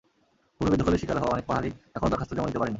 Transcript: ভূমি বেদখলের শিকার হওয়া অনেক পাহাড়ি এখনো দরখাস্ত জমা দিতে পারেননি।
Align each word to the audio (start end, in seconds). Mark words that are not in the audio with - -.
ভূমি 0.59 0.69
বেদখলের 0.71 0.99
শিকার 0.99 1.17
হওয়া 1.17 1.33
অনেক 1.33 1.45
পাহাড়ি 1.45 1.69
এখনো 1.95 2.09
দরখাস্ত 2.09 2.31
জমা 2.33 2.47
দিতে 2.47 2.59
পারেননি। 2.59 2.69